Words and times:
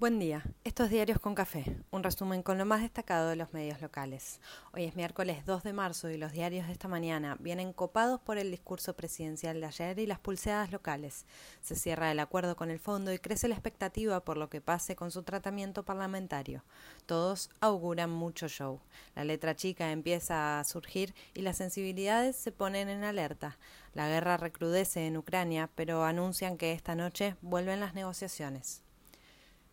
Buen 0.00 0.18
día, 0.18 0.42
estos 0.64 0.90
Diarios 0.90 1.20
con 1.20 1.36
Café, 1.36 1.76
un 1.92 2.02
resumen 2.02 2.42
con 2.42 2.58
lo 2.58 2.66
más 2.66 2.82
destacado 2.82 3.28
de 3.28 3.36
los 3.36 3.52
medios 3.52 3.80
locales. 3.80 4.40
Hoy 4.72 4.82
es 4.86 4.96
miércoles 4.96 5.46
2 5.46 5.62
de 5.62 5.72
marzo 5.72 6.10
y 6.10 6.18
los 6.18 6.32
diarios 6.32 6.66
de 6.66 6.72
esta 6.72 6.88
mañana 6.88 7.36
vienen 7.38 7.72
copados 7.72 8.20
por 8.20 8.36
el 8.36 8.50
discurso 8.50 8.96
presidencial 8.96 9.60
de 9.60 9.66
ayer 9.66 10.00
y 10.00 10.06
las 10.06 10.18
pulseadas 10.18 10.72
locales. 10.72 11.26
Se 11.62 11.76
cierra 11.76 12.10
el 12.10 12.18
acuerdo 12.18 12.56
con 12.56 12.72
el 12.72 12.80
fondo 12.80 13.12
y 13.12 13.20
crece 13.20 13.46
la 13.46 13.54
expectativa 13.54 14.24
por 14.24 14.36
lo 14.36 14.50
que 14.50 14.60
pase 14.60 14.96
con 14.96 15.12
su 15.12 15.22
tratamiento 15.22 15.84
parlamentario. 15.84 16.64
Todos 17.06 17.50
auguran 17.60 18.10
mucho 18.10 18.48
show. 18.48 18.80
La 19.14 19.22
letra 19.22 19.54
chica 19.54 19.92
empieza 19.92 20.58
a 20.58 20.64
surgir 20.64 21.14
y 21.34 21.42
las 21.42 21.56
sensibilidades 21.56 22.34
se 22.34 22.50
ponen 22.50 22.88
en 22.88 23.04
alerta. 23.04 23.58
La 23.92 24.08
guerra 24.08 24.38
recrudece 24.38 25.06
en 25.06 25.16
Ucrania, 25.16 25.70
pero 25.76 26.02
anuncian 26.02 26.56
que 26.56 26.72
esta 26.72 26.96
noche 26.96 27.36
vuelven 27.42 27.78
las 27.78 27.94
negociaciones. 27.94 28.83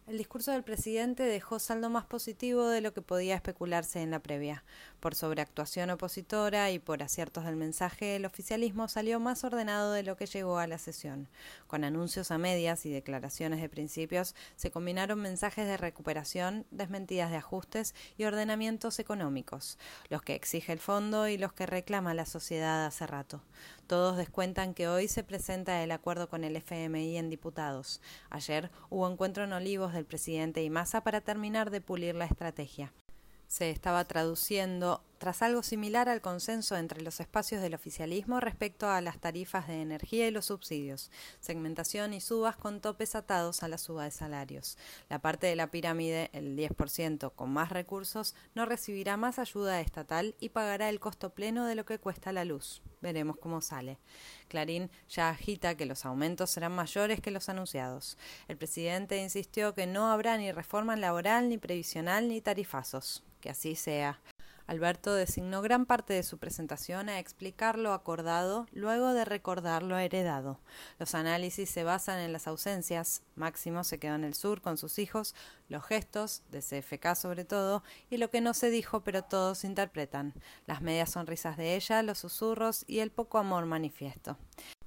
El 0.08 0.18
discurso 0.18 0.52
del 0.52 0.64
presidente 0.64 1.24
dejó 1.24 1.60
saldo 1.60 1.90
más 1.90 2.06
positivo 2.06 2.68
de 2.68 2.82
lo 2.82 2.94
que 2.94 3.02
podía 3.02 3.36
especularse 3.36 4.02
en 4.02 4.12
la 4.12 4.20
previa. 4.20 4.64
Por 5.02 5.16
sobreactuación 5.16 5.90
opositora 5.90 6.70
y 6.70 6.78
por 6.78 7.02
aciertos 7.02 7.44
del 7.46 7.56
mensaje, 7.56 8.16
el 8.16 8.24
oficialismo 8.24 8.88
salió 8.88 9.20
más 9.20 9.44
ordenado 9.44 9.94
de 9.94 10.04
lo 10.04 10.16
que 10.16 10.28
llegó 10.28 10.60
a 10.60 10.68
la 10.68 10.78
sesión. 10.78 11.28
Con 11.66 11.84
anuncios 11.84 12.30
a 12.30 12.38
medias 12.38 12.86
y 12.86 12.92
declaraciones 12.92 13.62
de 13.62 13.68
principios, 13.68 14.36
se 14.56 14.70
combinaron 14.70 15.20
mensajes 15.20 15.66
de 15.66 15.78
recuperación, 15.78 16.68
desmentidas 16.70 17.32
de 17.32 17.38
ajustes 17.38 17.96
y 18.16 18.26
ordenamientos 18.26 19.00
económicos, 19.00 19.80
los 20.10 20.22
que 20.22 20.36
exige 20.36 20.72
el 20.72 20.80
fondo 20.80 21.28
y 21.28 21.40
los 21.40 21.52
que 21.52 21.66
reclama 21.66 22.14
la 22.14 22.28
sociedad 22.28 22.86
hace 22.86 23.08
rato. 23.08 23.42
Todos 23.88 24.18
descuentan 24.18 24.76
que 24.76 24.88
hoy 24.88 25.08
se 25.08 25.24
presenta 25.24 25.82
el 25.82 25.90
acuerdo 25.90 26.30
con 26.30 26.44
el 26.44 26.56
FMI 26.56 27.18
en 27.18 27.32
diputados. 27.32 28.02
Ayer 28.30 28.70
hubo 28.92 29.10
encuentro 29.10 29.46
en 29.46 29.54
Olivos 29.54 29.94
del 29.94 30.06
presidente 30.06 30.62
y 30.62 30.70
Massa 30.70 31.02
para 31.02 31.22
terminar 31.22 31.72
de 31.72 31.82
pulir 31.82 32.14
la 32.14 32.26
estrategia 32.26 32.94
se 33.52 33.70
estaba 33.70 34.06
traduciendo 34.06 35.04
tras 35.22 35.44
algo 35.44 35.62
similar 35.62 36.10
al 36.10 36.20
consenso 36.20 36.76
entre 36.76 37.04
los 37.04 37.20
espacios 37.20 37.62
del 37.62 37.76
oficialismo 37.76 38.40
respecto 38.40 38.90
a 38.90 39.02
las 39.02 39.20
tarifas 39.20 39.68
de 39.68 39.80
energía 39.80 40.28
y 40.28 40.32
los 40.32 40.48
subsidios, 40.48 41.12
segmentación 41.40 42.16
y 42.16 42.22
subas 42.22 42.56
con 42.56 42.82
topes 42.82 43.14
atados 43.14 43.62
a 43.62 43.68
la 43.68 43.78
suba 43.78 44.06
de 44.06 44.10
salarios. 44.10 44.80
La 45.10 45.20
parte 45.20 45.46
de 45.46 45.56
la 45.56 45.70
pirámide, 45.70 46.32
el 46.34 46.58
10% 46.58 47.34
con 47.36 47.52
más 47.52 47.70
recursos, 47.70 48.34
no 48.56 48.66
recibirá 48.66 49.16
más 49.16 49.38
ayuda 49.38 49.80
estatal 49.80 50.34
y 50.40 50.50
pagará 50.50 50.90
el 50.90 51.00
costo 51.00 51.36
pleno 51.36 51.68
de 51.68 51.76
lo 51.76 51.86
que 51.86 52.00
cuesta 52.00 52.34
la 52.34 52.44
luz. 52.44 52.82
Veremos 53.00 53.38
cómo 53.38 53.62
sale. 53.62 54.00
Clarín 54.48 54.90
ya 55.08 55.30
agita 55.30 55.78
que 55.78 55.86
los 55.86 56.04
aumentos 56.04 56.50
serán 56.50 56.72
mayores 56.72 57.22
que 57.22 57.30
los 57.30 57.48
anunciados. 57.48 58.18
El 58.48 58.58
presidente 58.58 59.22
insistió 59.22 59.76
que 59.76 59.86
no 59.86 60.12
habrá 60.12 60.40
ni 60.40 60.52
reforma 60.52 60.96
laboral, 60.96 61.48
ni 61.48 61.60
previsional, 61.60 62.28
ni 62.28 62.42
tarifazos 62.42 63.24
que 63.40 63.50
así 63.50 63.76
sea. 63.76 64.20
Alberto 64.68 65.14
designó 65.14 65.62
gran 65.62 65.86
parte 65.86 66.14
de 66.14 66.24
su 66.24 66.38
presentación 66.38 67.10
a 67.10 67.20
explicar 67.20 67.78
lo 67.78 67.94
acordado 67.94 68.68
luego 68.72 69.14
de 69.14 69.26
recordar 69.26 69.84
lo 69.84 69.98
heredado. 69.98 70.60
Los 71.00 71.16
análisis 71.16 71.70
se 71.70 71.84
basan 71.84 72.20
en 72.20 72.34
las 72.34 72.48
ausencias, 72.48 73.24
Máximo 73.36 73.84
se 73.84 74.00
quedó 74.00 74.16
en 74.16 74.24
el 74.24 74.34
sur 74.34 74.62
con 74.62 74.78
sus 74.78 75.00
hijos, 75.00 75.36
los 75.70 75.84
gestos, 75.84 76.44
de 76.52 76.60
CFK 76.60 77.16
sobre 77.16 77.46
todo, 77.46 77.84
y 78.10 78.18
lo 78.18 78.30
que 78.30 78.42
no 78.42 78.54
se 78.54 78.70
dijo 78.70 79.02
pero 79.04 79.24
todos 79.24 79.64
interpretan, 79.64 80.34
las 80.66 80.82
medias 80.82 81.12
sonrisas 81.12 81.58
de 81.58 81.76
ella, 81.76 82.04
los 82.04 82.20
susurros 82.20 82.86
y 82.88 83.00
el 83.00 83.12
poco 83.12 83.38
amor 83.38 83.66
manifiesto. 83.66 84.38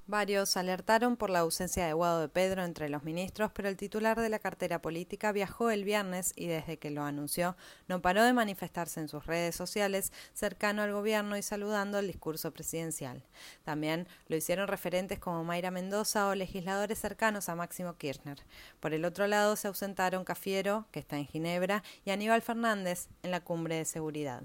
Varios 0.07 0.59
alertaron 0.59 1.17
por 1.17 1.31
la 1.31 1.39
ausencia 1.39 1.87
de 1.87 1.95
Guado 1.95 2.21
de 2.21 2.29
Pedro 2.29 2.63
entre 2.63 2.91
los 2.91 3.05
ministros, 3.05 3.51
pero 3.55 3.71
el 3.71 3.79
titular 3.79 4.21
de 4.21 4.29
la 4.29 4.39
cartera 4.39 4.83
política 4.83 5.33
viajó 5.33 5.71
el 5.71 5.83
viernes 5.83 6.35
y 6.37 6.47
desde 6.47 6.79
que 6.79 6.91
lo 6.91 7.05
anunció 7.05 7.57
no 7.89 8.03
paró 8.03 8.23
de 8.23 8.35
manifestarse 8.35 9.01
en 9.01 9.09
sus 9.09 9.25
redes 9.25 9.57
sociales 9.57 10.13
cercano 10.35 10.83
al 10.83 10.93
gobierno 10.93 11.39
y 11.39 11.43
saludando 11.43 11.99
el 11.99 12.07
discurso 12.07 12.53
presidencial. 12.53 13.25
También 13.65 14.07
lo 14.29 14.37
hicieron 14.37 14.69
referentes 14.69 15.19
como 15.19 15.43
Mayra 15.43 15.71
Mendoza 15.71 16.29
o 16.29 16.35
legisladores 16.35 16.99
cercanos 16.99 17.49
a 17.49 17.57
Máximo 17.57 17.97
Kirchner. 17.97 18.45
Por 18.81 18.93
el 18.93 19.07
otro 19.07 19.27
lado 19.27 19.57
se 19.57 19.69
ausentaron 19.69 20.25
Cafiero, 20.25 20.87
que 20.91 21.01
está 21.01 21.17
en 21.17 21.27
Ginebra, 21.27 21.83
y 22.05 22.11
Aníbal 22.11 22.43
Fernández 22.43 23.09
en 23.23 23.31
la 23.31 23.41
cumbre 23.41 23.77
de 23.77 23.87
seguridad. 23.87 24.43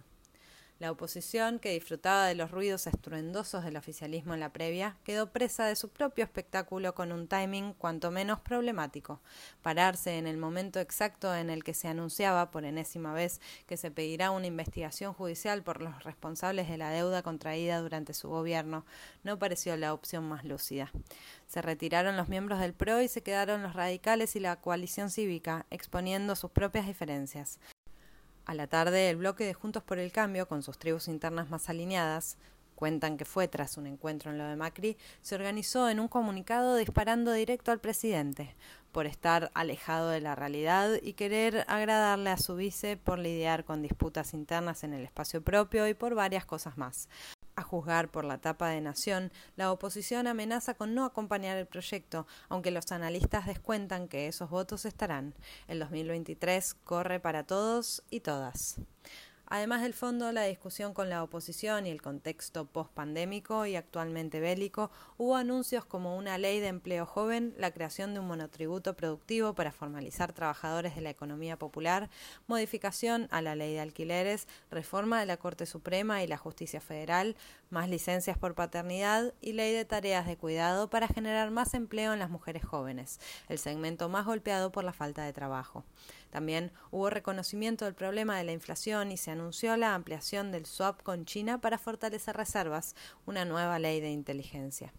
La 0.80 0.92
oposición, 0.92 1.60
que 1.60 1.74
disfrutaba 1.74 2.26
de 2.26 2.36
los 2.36 2.52
ruidos 2.52 2.88
estruendosos 2.88 3.66
del 3.66 3.76
oficialismo 3.76 4.34
en 4.34 4.40
la 4.40 4.54
previa, 4.54 4.96
quedó 5.04 5.30
presa 5.30 5.66
de 5.66 5.76
su 5.76 5.90
propio 5.90 6.24
espectáculo 6.24 6.96
con 6.96 7.12
un 7.12 7.28
timing 7.28 7.74
cuanto 7.74 8.12
menos 8.12 8.40
problemático. 8.40 9.20
Pararse 9.62 10.18
en 10.18 10.26
el 10.26 10.38
momento 10.38 10.80
exacto 10.80 11.36
en 11.36 11.50
el 11.50 11.66
que 11.66 11.74
se 11.74 11.90
anunciaba 11.90 12.50
por 12.50 12.64
enésima 12.64 13.14
vez 13.14 13.42
que 13.68 13.76
se 13.76 13.92
pedirá 13.92 14.32
una 14.32 14.48
investigación 14.48 15.14
judicial 15.14 15.64
por 15.64 15.82
los 15.82 16.02
responsables 16.06 16.70
de 16.70 16.78
la 16.78 16.92
deuda 16.92 17.24
contraída 17.24 17.82
durante 17.82 18.14
su 18.14 18.30
gobierno 18.30 18.86
no 19.24 19.38
pareció 19.38 19.76
la 19.76 19.94
opción 19.94 20.30
más 20.30 20.46
lúcida. 20.46 20.94
Se 21.48 21.62
retiraron 21.62 22.16
los 22.16 22.30
miembros 22.30 22.60
del 22.60 22.74
PRO 22.74 23.02
y 23.02 23.10
se 23.10 23.22
quedaron 23.22 23.64
los 23.64 23.74
radicales 23.74 24.38
y 24.38 24.40
la 24.40 24.56
coalición 24.62 25.10
cívica, 25.10 25.66
exponiendo 25.72 26.38
sus 26.38 26.52
propias 26.52 26.88
diferencias. 26.88 27.60
A 28.50 28.56
la 28.56 28.66
tarde, 28.66 29.12
el 29.12 29.18
bloque 29.18 29.46
de 29.46 29.54
Juntos 29.54 29.84
por 29.84 30.00
el 30.00 30.12
Cambio, 30.12 30.48
con 30.48 30.64
sus 30.64 30.80
tribus 30.80 31.08
internas 31.08 31.52
más 31.52 31.70
alineadas, 31.70 32.40
cuentan 32.74 33.16
que 33.16 33.24
fue 33.24 33.48
tras 33.48 33.78
un 33.78 33.86
encuentro 33.86 34.32
en 34.32 34.40
lo 34.40 34.44
de 34.46 34.56
Macri, 34.56 34.98
se 35.22 35.36
organizó 35.36 35.88
en 35.88 36.00
un 36.00 36.08
comunicado 36.08 36.76
disparando 36.76 37.32
directo 37.32 37.72
al 37.72 37.80
presidente, 37.80 38.56
por 38.92 39.06
estar 39.06 39.52
alejado 39.54 40.10
de 40.10 40.22
la 40.22 40.34
realidad 40.34 40.94
y 41.00 41.14
querer 41.14 41.64
agradarle 41.68 42.32
a 42.32 42.38
su 42.38 42.56
vice 42.56 42.98
por 42.98 43.20
lidiar 43.20 43.66
con 43.66 43.84
disputas 43.84 44.34
internas 44.34 44.84
en 44.84 44.96
el 44.96 45.04
espacio 45.04 45.44
propio 45.44 45.88
y 45.88 45.94
por 45.94 46.16
varias 46.16 46.48
cosas 46.48 46.76
más. 46.76 47.08
A 47.60 47.62
juzgar 47.62 48.08
por 48.08 48.24
la 48.24 48.38
tapa 48.38 48.70
de 48.70 48.80
Nación, 48.80 49.34
la 49.58 49.74
oposición 49.74 50.28
amenaza 50.28 50.76
con 50.76 50.96
no 50.96 51.04
acompañar 51.04 51.58
el 51.58 51.68
proyecto, 51.68 52.26
aunque 52.48 52.72
los 52.72 52.90
analistas 52.94 53.48
descuentan 53.48 54.08
que 54.08 54.28
esos 54.28 54.50
votos 54.50 54.86
estarán. 54.86 55.34
El 55.68 55.80
2023 55.80 56.74
corre 56.86 57.20
para 57.20 57.44
todos 57.44 58.02
y 58.10 58.22
todas. 58.22 58.78
Además 59.52 59.82
del 59.82 59.96
fondo, 59.96 60.32
la 60.32 60.44
discusión 60.44 60.94
con 60.94 61.10
la 61.10 61.24
oposición 61.24 61.88
y 61.88 61.90
el 61.90 62.04
contexto 62.04 62.66
post-pandémico 62.66 63.66
y 63.66 63.76
actualmente 63.76 64.40
bélico, 64.40 64.92
hubo 65.18 65.36
anuncios 65.36 65.86
como 65.86 66.16
una 66.16 66.38
ley 66.38 66.60
de 66.60 66.68
empleo 66.68 67.08
joven, 67.08 67.56
la 67.58 67.72
creación 67.72 68.14
de 68.14 68.20
un 68.20 68.28
monotributo 68.28 68.96
productivo 68.96 69.56
para 69.56 69.72
formalizar 69.72 70.34
trabajadores 70.34 70.94
de 70.94 71.02
la 71.02 71.10
economía 71.10 71.58
popular, 71.58 72.12
modificación 72.46 73.28
a 73.32 73.42
la 73.42 73.56
ley 73.56 73.74
de 73.74 73.80
alquileres, 73.80 74.48
reforma 74.70 75.20
de 75.20 75.26
la 75.26 75.38
Corte 75.38 75.66
Suprema 75.66 76.22
y 76.22 76.28
la 76.28 76.38
Justicia 76.38 76.80
Federal, 76.80 77.36
más 77.72 77.90
licencias 77.90 78.38
por 78.38 78.54
paternidad 78.54 79.34
y 79.42 79.54
ley 79.54 79.74
de 79.74 79.84
tareas 79.84 80.28
de 80.28 80.38
cuidado 80.38 80.92
para 80.92 81.08
generar 81.08 81.50
más 81.50 81.74
empleo 81.74 82.14
en 82.14 82.20
las 82.20 82.30
mujeres 82.30 82.64
jóvenes, 82.64 83.20
el 83.48 83.58
segmento 83.58 84.10
más 84.10 84.28
golpeado 84.28 84.72
por 84.72 84.84
la 84.84 84.94
falta 84.94 85.24
de 85.24 85.34
trabajo. 85.34 85.86
También 86.30 86.72
hubo 86.92 87.10
reconocimiento 87.10 87.86
del 87.86 87.94
problema 87.94 88.38
de 88.38 88.44
la 88.44 88.52
inflación 88.52 89.12
y 89.12 89.18
se 89.18 89.32
anunció 89.32 89.76
la 89.78 89.96
ampliación 89.96 90.52
del 90.52 90.66
swap 90.66 91.02
con 91.04 91.26
China 91.26 91.60
para 91.60 91.78
fortalecer 91.78 92.36
reservas, 92.38 92.96
una 93.26 93.46
nueva 93.46 93.80
ley 93.80 94.00
de 94.00 94.12
inteligencia. 94.12 94.94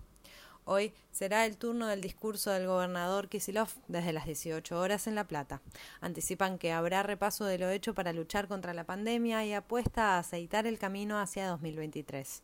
Hoy 0.65 0.93
será 1.11 1.47
el 1.47 1.57
turno 1.57 1.87
del 1.87 2.01
discurso 2.01 2.51
del 2.51 2.67
gobernador 2.67 3.29
Kisilov 3.29 3.69
desde 3.89 4.13
las 4.13 4.27
18 4.27 4.79
horas 4.79 5.07
en 5.07 5.15
La 5.15 5.27
Plata. 5.27 5.63
Anticipan 6.01 6.59
que 6.59 6.73
habrá 6.73 7.03
repaso 7.03 7.45
de 7.45 7.59
lo 7.59 7.71
hecho 7.71 7.95
para 7.95 8.13
luchar 8.13 8.47
contra 8.47 8.75
la 8.75 8.85
pandemia 8.85 9.45
y 9.45 9.53
apuesta 9.53 10.15
a 10.15 10.19
aceitar 10.19 10.67
el 10.67 10.79
camino 10.79 11.19
hacia 11.19 11.49
2023. 11.49 12.43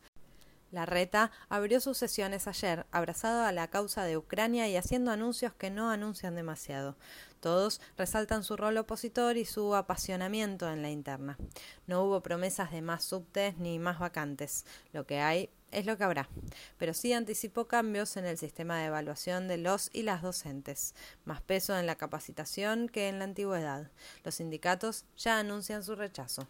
La 0.71 0.85
Reta 0.85 1.31
abrió 1.47 1.79
sus 1.79 1.97
sesiones 1.97 2.47
ayer, 2.47 2.85
abrazado 2.91 3.43
a 3.43 3.53
la 3.53 3.69
causa 3.69 4.03
de 4.03 4.17
Ucrania 4.17 4.67
y 4.67 4.75
haciendo 4.75 5.11
anuncios 5.11 5.53
que 5.53 5.69
no 5.69 5.89
anuncian 5.89 6.35
demasiado. 6.35 6.97
Todos 7.39 7.79
resaltan 7.97 8.43
su 8.43 8.57
rol 8.57 8.77
opositor 8.77 9.37
y 9.37 9.45
su 9.45 9.75
apasionamiento 9.75 10.69
en 10.69 10.81
la 10.81 10.89
interna. 10.89 11.37
No 11.85 12.03
hubo 12.03 12.21
promesas 12.21 12.71
de 12.71 12.81
más 12.81 13.05
subtes 13.05 13.57
ni 13.57 13.79
más 13.79 13.99
vacantes. 13.99 14.65
Lo 14.91 15.05
que 15.05 15.21
hay 15.21 15.49
es 15.71 15.85
lo 15.85 15.97
que 15.97 16.03
habrá, 16.03 16.29
pero 16.77 16.93
sí 16.93 17.13
anticipó 17.13 17.67
cambios 17.67 18.17
en 18.17 18.25
el 18.25 18.37
sistema 18.37 18.79
de 18.79 18.85
evaluación 18.85 19.47
de 19.47 19.57
los 19.57 19.89
y 19.93 20.03
las 20.03 20.21
docentes, 20.21 20.95
más 21.25 21.41
peso 21.41 21.77
en 21.77 21.85
la 21.85 21.95
capacitación 21.95 22.89
que 22.89 23.07
en 23.07 23.19
la 23.19 23.25
antigüedad. 23.25 23.91
Los 24.23 24.35
sindicatos 24.35 25.05
ya 25.15 25.39
anuncian 25.39 25.83
su 25.83 25.95
rechazo 25.95 26.47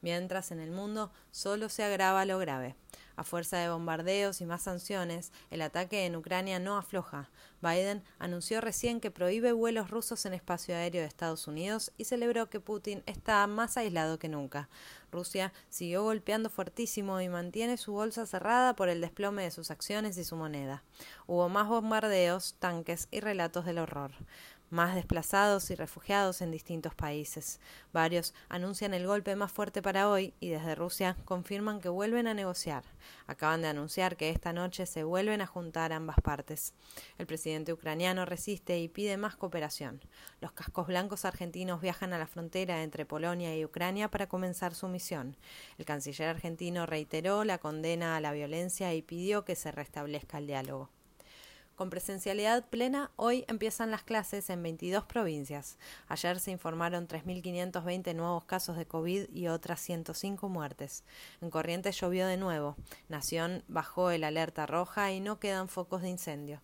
mientras 0.00 0.50
en 0.50 0.60
el 0.60 0.70
mundo 0.70 1.12
solo 1.30 1.68
se 1.68 1.84
agrava 1.84 2.24
lo 2.24 2.38
grave. 2.38 2.76
A 3.20 3.22
fuerza 3.22 3.58
de 3.58 3.68
bombardeos 3.68 4.40
y 4.40 4.46
más 4.46 4.62
sanciones, 4.62 5.30
el 5.50 5.60
ataque 5.60 6.06
en 6.06 6.16
Ucrania 6.16 6.58
no 6.58 6.78
afloja. 6.78 7.28
Biden 7.60 8.02
anunció 8.18 8.62
recién 8.62 8.98
que 8.98 9.10
prohíbe 9.10 9.52
vuelos 9.52 9.90
rusos 9.90 10.24
en 10.24 10.32
espacio 10.32 10.74
aéreo 10.74 11.02
de 11.02 11.08
Estados 11.08 11.46
Unidos 11.46 11.92
y 11.98 12.04
celebró 12.04 12.48
que 12.48 12.60
Putin 12.60 13.02
está 13.04 13.46
más 13.46 13.76
aislado 13.76 14.18
que 14.18 14.30
nunca. 14.30 14.70
Rusia 15.12 15.52
siguió 15.68 16.02
golpeando 16.02 16.48
fuertísimo 16.48 17.20
y 17.20 17.28
mantiene 17.28 17.76
su 17.76 17.92
bolsa 17.92 18.24
cerrada 18.24 18.74
por 18.74 18.88
el 18.88 19.02
desplome 19.02 19.42
de 19.42 19.50
sus 19.50 19.70
acciones 19.70 20.16
y 20.16 20.24
su 20.24 20.36
moneda. 20.36 20.82
Hubo 21.26 21.50
más 21.50 21.68
bombardeos, 21.68 22.54
tanques 22.58 23.08
y 23.10 23.20
relatos 23.20 23.66
del 23.66 23.80
horror. 23.80 24.12
Más 24.70 24.94
desplazados 24.94 25.70
y 25.70 25.74
refugiados 25.74 26.40
en 26.40 26.50
distintos 26.50 26.94
países. 26.94 27.60
Varios 27.92 28.34
anuncian 28.48 28.94
el 28.94 29.06
golpe 29.06 29.36
más 29.36 29.52
fuerte 29.52 29.82
para 29.82 30.08
hoy 30.08 30.32
y 30.40 30.48
desde 30.48 30.74
Rusia 30.74 31.16
confirman 31.24 31.80
que 31.80 31.88
vuelven 31.88 32.26
a 32.26 32.34
negociar. 32.34 32.84
Acaban 33.26 33.62
de 33.62 33.68
anunciar 33.68 34.16
que 34.16 34.30
esta 34.30 34.52
noche 34.52 34.86
se 34.86 35.04
vuelven 35.04 35.40
a 35.40 35.46
juntar 35.46 35.92
ambas 35.92 36.16
partes. 36.22 36.74
El 37.18 37.26
presidente 37.26 37.72
ucraniano 37.72 38.24
resiste 38.24 38.78
y 38.78 38.88
pide 38.88 39.16
más 39.16 39.36
cooperación. 39.36 40.00
Los 40.40 40.52
cascos 40.52 40.86
blancos 40.86 41.24
argentinos 41.24 41.80
viajan 41.80 42.12
a 42.12 42.18
la 42.18 42.26
frontera 42.26 42.82
entre 42.82 43.04
Polonia 43.04 43.56
y 43.56 43.64
Ucrania 43.64 44.10
para 44.10 44.28
comenzar 44.28 44.74
su 44.74 44.88
misión. 44.88 45.36
El 45.78 45.84
canciller 45.84 46.28
argentino 46.28 46.86
reiteró 46.86 47.44
la 47.44 47.58
condena 47.58 48.16
a 48.16 48.20
la 48.20 48.32
violencia 48.32 48.94
y 48.94 49.02
pidió 49.02 49.44
que 49.44 49.56
se 49.56 49.72
restablezca 49.72 50.38
el 50.38 50.46
diálogo. 50.46 50.90
Con 51.80 51.88
presencialidad 51.88 52.68
plena, 52.68 53.10
hoy 53.16 53.46
empiezan 53.48 53.90
las 53.90 54.02
clases 54.02 54.50
en 54.50 54.62
22 54.62 55.04
provincias. 55.04 55.78
Ayer 56.08 56.38
se 56.38 56.50
informaron 56.50 57.08
3.520 57.08 58.14
nuevos 58.14 58.44
casos 58.44 58.76
de 58.76 58.84
COVID 58.84 59.30
y 59.32 59.48
otras 59.48 59.80
105 59.80 60.50
muertes. 60.50 61.04
En 61.40 61.48
Corrientes 61.48 61.98
llovió 61.98 62.26
de 62.26 62.36
nuevo. 62.36 62.76
Nación 63.08 63.64
bajó 63.66 64.10
el 64.10 64.24
alerta 64.24 64.66
roja 64.66 65.10
y 65.10 65.20
no 65.20 65.40
quedan 65.40 65.68
focos 65.68 66.02
de 66.02 66.10
incendio. 66.10 66.60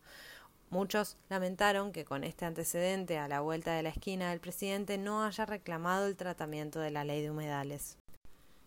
Muchos 0.69 1.17
lamentaron 1.31 1.93
que 1.93 2.05
con 2.05 2.23
este 2.23 2.45
antecedente 2.45 3.17
a 3.17 3.27
la 3.27 3.41
vuelta 3.41 3.73
de 3.73 3.85
la 3.85 3.89
esquina 3.89 4.35
el 4.35 4.41
presidente 4.41 4.99
no 4.99 5.25
haya 5.25 5.47
reclamado 5.47 6.09
el 6.09 6.17
tratamiento 6.17 6.79
de 6.79 6.91
la 6.91 7.05
ley 7.05 7.23
de 7.23 7.31
humedales. 7.31 7.97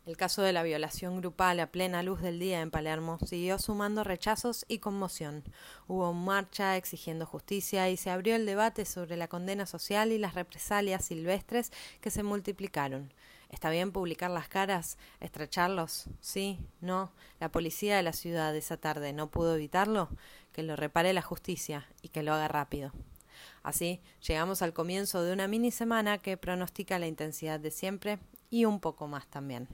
El 0.09 0.17
caso 0.17 0.41
de 0.41 0.53
la 0.53 0.63
violación 0.63 1.17
grupal 1.17 1.59
a 1.59 1.71
plena 1.71 2.01
luz 2.01 2.19
del 2.19 2.39
día 2.39 2.61
en 2.61 2.71
Palermo 2.71 3.19
siguió 3.27 3.59
sumando 3.59 4.03
rechazos 4.03 4.65
y 4.67 4.79
conmoción. 4.79 5.43
Hubo 5.87 6.13
marcha 6.13 6.77
exigiendo 6.77 7.27
justicia 7.27 7.91
y 7.91 7.95
se 7.95 8.09
abrió 8.09 8.35
el 8.35 8.47
debate 8.47 8.85
sobre 8.85 9.17
la 9.17 9.27
condena 9.27 9.67
social 9.67 10.11
y 10.11 10.17
las 10.17 10.33
represalias 10.33 11.05
silvestres 11.05 11.71
que 12.01 12.09
se 12.09 12.23
multiplicaron. 12.23 13.13
¿Está 13.51 13.69
bien 13.69 13.91
publicar 13.91 14.31
las 14.31 14.47
caras? 14.47 14.97
¿Estrecharlos? 15.19 16.05
Sí, 16.21 16.57
no. 16.81 17.11
La 17.39 17.51
policía 17.51 17.95
de 17.95 18.01
la 18.01 18.13
ciudad 18.13 18.55
esa 18.55 18.77
tarde 18.77 19.13
no 19.13 19.29
pudo 19.29 19.57
evitarlo. 19.57 20.09
Que 20.53 20.63
lo 20.63 20.75
repare 20.75 21.13
la 21.13 21.21
justicia 21.21 21.87
y 22.01 22.09
que 22.09 22.23
lo 22.23 22.33
haga 22.33 22.47
rápido. 22.47 22.93
Así, 23.61 24.01
llegamos 24.27 24.63
al 24.63 24.73
comienzo 24.73 25.21
de 25.21 25.33
una 25.33 25.47
mini 25.47 25.69
semana 25.69 26.17
que 26.17 26.35
pronostica 26.35 26.97
la 26.97 27.05
intensidad 27.05 27.59
de 27.59 27.69
siempre 27.69 28.17
y 28.49 28.65
un 28.65 28.79
poco 28.79 29.05
más 29.05 29.27
también. 29.27 29.67